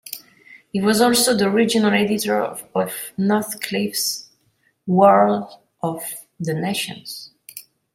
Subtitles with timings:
[0.71, 2.63] He was also the original editor of
[3.17, 4.31] Northcliffe's
[4.87, 5.47] "War
[5.83, 6.01] of
[6.39, 7.29] the Nations".